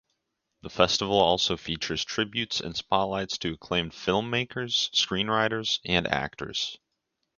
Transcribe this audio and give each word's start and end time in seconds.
The 0.63 0.71
festival 0.71 1.19
also 1.19 1.55
features 1.57 2.03
tributes 2.03 2.59
and 2.59 2.75
spotlights 2.75 3.37
to 3.37 3.53
acclaimed 3.53 3.91
filmmakers, 3.91 4.89
screenwriters 4.95 5.79
and 5.85 6.07
actors. 6.07 6.79